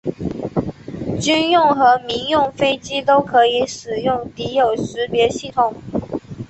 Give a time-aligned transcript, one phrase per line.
[1.21, 5.75] 军用和民用飞机都可以使用敌友识别系统。